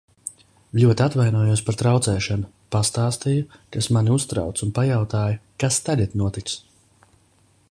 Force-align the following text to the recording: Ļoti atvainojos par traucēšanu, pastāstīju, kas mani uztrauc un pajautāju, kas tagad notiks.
Ļoti 0.83 1.03
atvainojos 1.05 1.61
par 1.67 1.77
traucēšanu, 1.81 2.49
pastāstīju, 2.77 3.45
kas 3.77 3.91
mani 3.99 4.15
uztrauc 4.19 4.67
un 4.69 4.75
pajautāju, 4.79 5.41
kas 5.65 5.83
tagad 5.91 6.21
notiks. 6.25 6.61